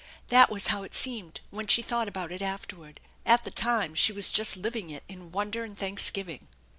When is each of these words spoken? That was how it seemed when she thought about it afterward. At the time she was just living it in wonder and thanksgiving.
That 0.29 0.49
was 0.49 0.65
how 0.73 0.81
it 0.81 0.95
seemed 0.95 1.41
when 1.51 1.67
she 1.67 1.83
thought 1.83 2.07
about 2.07 2.31
it 2.31 2.41
afterward. 2.41 3.01
At 3.23 3.43
the 3.43 3.51
time 3.51 3.93
she 3.93 4.11
was 4.11 4.31
just 4.31 4.57
living 4.57 4.89
it 4.89 5.03
in 5.07 5.31
wonder 5.31 5.63
and 5.63 5.77
thanksgiving. 5.77 6.47